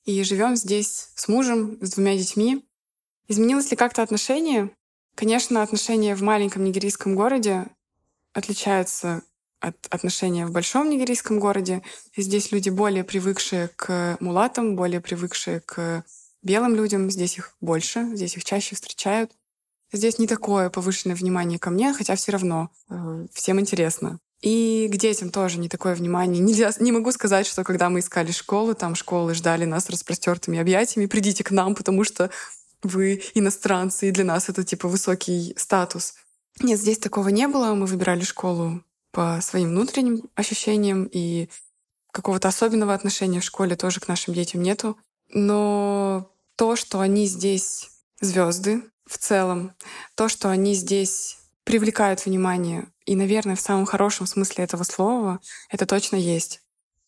и 0.03 0.21
живем 0.23 0.57
здесь 0.57 1.11
с 1.15 1.29
мужем, 1.29 1.77
с 1.79 1.91
двумя 1.91 2.17
детьми. 2.17 2.65
Изменилось 3.29 3.71
ли 3.71 3.77
как-то 3.77 4.03
отношение? 4.03 4.71
Конечно, 5.19 5.61
отношения 5.61 6.15
в 6.15 6.21
маленьком 6.21 6.63
нигерийском 6.63 7.13
городе 7.13 7.65
отличаются 8.31 9.21
от 9.59 9.75
отношения 9.89 10.45
в 10.45 10.51
большом 10.51 10.89
нигерийском 10.89 11.41
городе. 11.41 11.81
Здесь 12.15 12.53
люди 12.53 12.69
более 12.69 13.03
привыкшие 13.03 13.67
к 13.75 14.15
мулатам, 14.21 14.77
более 14.77 15.01
привыкшие 15.01 15.59
к 15.59 16.05
белым 16.41 16.73
людям. 16.73 17.11
Здесь 17.11 17.37
их 17.37 17.53
больше, 17.59 18.05
здесь 18.13 18.37
их 18.37 18.45
чаще 18.45 18.75
встречают. 18.75 19.29
Здесь 19.91 20.19
не 20.19 20.27
такое 20.27 20.69
повышенное 20.69 21.17
внимание 21.17 21.59
ко 21.59 21.69
мне, 21.69 21.93
хотя 21.93 22.15
все 22.15 22.31
равно 22.31 22.69
э, 22.89 23.27
всем 23.33 23.59
интересно. 23.59 24.19
И 24.39 24.87
к 24.89 24.95
детям 24.95 25.31
тоже 25.31 25.59
не 25.59 25.67
такое 25.67 25.95
внимание. 25.95 26.41
Нельзя, 26.41 26.71
не 26.79 26.93
могу 26.93 27.11
сказать, 27.11 27.45
что 27.45 27.65
когда 27.65 27.89
мы 27.89 27.99
искали 27.99 28.31
школу, 28.31 28.73
там 28.73 28.95
школы 28.95 29.33
ждали 29.33 29.65
нас 29.65 29.89
распростертыми 29.89 30.59
объятиями, 30.59 31.07
придите 31.07 31.43
к 31.43 31.51
нам, 31.51 31.75
потому 31.75 32.05
что 32.05 32.29
вы 32.83 33.21
иностранцы, 33.33 34.09
и 34.09 34.11
для 34.11 34.23
нас 34.23 34.49
это 34.49 34.63
типа 34.63 34.87
высокий 34.87 35.53
статус. 35.57 36.15
Нет, 36.61 36.79
здесь 36.79 36.99
такого 36.99 37.29
не 37.29 37.47
было. 37.47 37.73
Мы 37.73 37.85
выбирали 37.85 38.23
школу 38.23 38.83
по 39.11 39.39
своим 39.41 39.69
внутренним 39.69 40.29
ощущениям, 40.35 41.09
и 41.11 41.49
какого-то 42.11 42.47
особенного 42.47 42.93
отношения 42.93 43.39
в 43.39 43.45
школе 43.45 43.75
тоже 43.75 43.99
к 43.99 44.07
нашим 44.07 44.33
детям 44.33 44.61
нету. 44.61 44.97
Но 45.29 46.31
то, 46.55 46.75
что 46.75 46.99
они 46.99 47.25
здесь 47.25 47.89
звезды 48.19 48.83
в 49.05 49.17
целом, 49.17 49.73
то, 50.15 50.27
что 50.27 50.49
они 50.49 50.73
здесь 50.73 51.37
привлекают 51.63 52.25
внимание, 52.25 52.87
и, 53.05 53.15
наверное, 53.15 53.55
в 53.55 53.61
самом 53.61 53.85
хорошем 53.85 54.25
смысле 54.25 54.63
этого 54.63 54.83
слова, 54.83 55.39
это 55.69 55.85
точно 55.85 56.15
есть. 56.15 56.61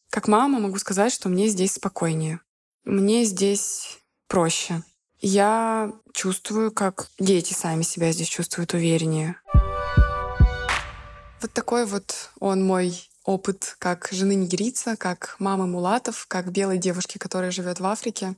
Как 0.10 0.28
мама 0.28 0.60
могу 0.60 0.78
сказать, 0.78 1.14
что 1.14 1.30
мне 1.30 1.48
здесь 1.48 1.74
спокойнее. 1.74 2.42
Мне 2.84 3.24
здесь 3.24 4.00
проще 4.28 4.84
я 5.22 5.94
чувствую, 6.14 6.72
как 6.72 7.10
дети 7.20 7.54
сами 7.54 7.84
себя 7.84 8.12
здесь 8.12 8.28
чувствуют 8.28 8.74
увереннее. 8.74 9.36
Вот 11.42 11.54
такой 11.54 11.86
вот 11.86 12.30
он 12.40 12.64
мой 12.66 13.10
опыт 13.24 13.76
как 13.80 14.10
жены 14.12 14.36
нигерийца, 14.36 14.96
как 14.96 15.36
мамы 15.40 15.68
мулатов, 15.68 16.26
как 16.28 16.52
белой 16.52 16.78
девушки, 16.78 17.18
которая 17.18 17.52
живет 17.52 17.80
в 17.80 17.86
Африке. 17.86 18.36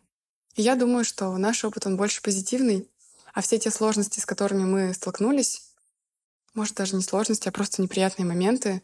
И 0.56 0.62
я 0.62 0.76
думаю, 0.76 1.06
что 1.06 1.36
наш 1.38 1.63
опыт, 1.63 1.86
он 1.88 1.98
больше 1.98 2.22
позитивный, 2.22 2.88
а 3.34 3.41
все 3.41 3.58
те 3.58 3.72
сложности, 3.72 4.19
с 4.19 4.26
которыми 4.26 4.63
мы 4.63 4.93
столкнулись, 4.93 5.63
может, 6.54 6.76
даже 6.76 6.96
не 6.96 7.02
сложности, 7.02 7.48
а 7.48 7.52
просто 7.52 7.82
неприятные 7.82 8.26
моменты, 8.26 8.84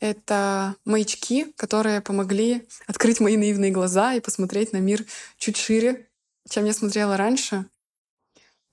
это 0.00 0.74
маячки, 0.84 1.52
которые 1.56 2.00
помогли 2.00 2.66
открыть 2.86 3.20
мои 3.20 3.36
наивные 3.36 3.70
глаза 3.70 4.14
и 4.14 4.20
посмотреть 4.20 4.72
на 4.72 4.78
мир 4.78 5.04
чуть 5.38 5.56
шире, 5.56 6.08
чем 6.48 6.64
я 6.64 6.72
смотрела 6.72 7.16
раньше, 7.16 7.66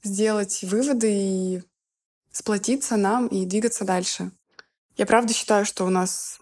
сделать 0.04 0.64
выводы 0.64 1.12
и 1.12 1.64
сплотиться 2.32 2.98
нам 2.98 3.28
и 3.28 3.46
двигаться 3.46 3.86
дальше. 3.86 4.32
Я 4.98 5.06
правда 5.06 5.34
считаю, 5.34 5.66
что 5.66 5.86
у 5.86 5.90
нас 5.90 6.40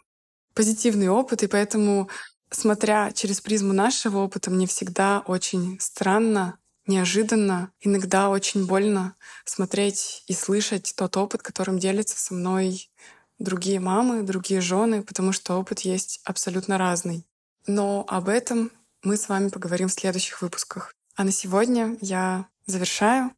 позитивный 0.53 1.09
опыт, 1.09 1.43
и 1.43 1.47
поэтому, 1.47 2.09
смотря 2.49 3.11
через 3.11 3.41
призму 3.41 3.73
нашего 3.73 4.19
опыта, 4.19 4.49
мне 4.49 4.65
всегда 4.67 5.19
очень 5.27 5.79
странно, 5.79 6.57
неожиданно, 6.87 7.71
иногда 7.79 8.29
очень 8.29 8.65
больно 8.65 9.15
смотреть 9.45 10.23
и 10.27 10.33
слышать 10.33 10.93
тот 10.95 11.15
опыт, 11.17 11.43
которым 11.43 11.77
делятся 11.77 12.17
со 12.17 12.33
мной 12.33 12.89
другие 13.37 13.79
мамы, 13.79 14.23
другие 14.23 14.61
жены, 14.61 15.03
потому 15.03 15.31
что 15.31 15.59
опыт 15.59 15.81
есть 15.81 16.21
абсолютно 16.23 16.77
разный. 16.77 17.27
Но 17.67 18.05
об 18.07 18.29
этом 18.29 18.71
мы 19.03 19.17
с 19.17 19.29
вами 19.29 19.49
поговорим 19.49 19.89
в 19.89 19.93
следующих 19.93 20.41
выпусках. 20.41 20.96
А 21.17 21.23
на 21.23 21.31
сегодня 21.31 21.97
я 21.99 22.45
завершаю. 22.67 23.31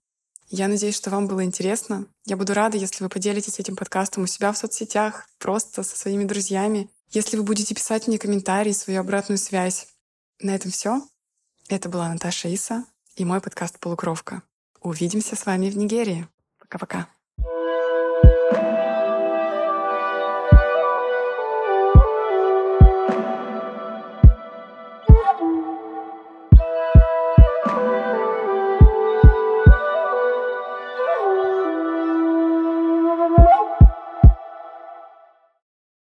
Я 0.50 0.68
надеюсь, 0.68 0.98
что 0.98 1.12
вам 1.12 1.28
было 1.28 1.46
интересно. 1.46 2.08
Я 2.26 2.36
буду 2.36 2.54
рада, 2.54 2.76
если 2.76 3.02
вы 3.02 3.10
поделитесь 3.10 3.58
этим 3.58 3.78
подкастом 3.78 4.24
у 4.24 4.28
себя 4.28 4.52
в 4.52 4.58
соцсетях, 4.58 5.30
просто 5.38 5.84
со 5.84 5.96
своими 5.96 6.26
друзьями. 6.26 6.90
Если 7.12 7.38
вы 7.38 7.44
будете 7.44 7.74
писать 7.74 8.06
мне 8.08 8.20
комментарии, 8.20 8.74
свою 8.74 9.00
обратную 9.00 9.38
связь. 9.38 9.88
На 10.42 10.56
этом 10.56 10.72
все. 10.72 11.02
Это 11.70 11.88
была 11.88 12.10
Наташа 12.10 12.50
Иса 12.50 12.84
и 13.16 13.24
мой 13.24 13.40
подкаст 13.40 13.80
«Полукровка». 13.80 14.44
Увидимся 14.82 15.38
с 15.38 15.46
вами 15.46 15.70
в 15.70 15.78
Нигерии. 15.78 16.28
Пока-пока. 16.60 17.08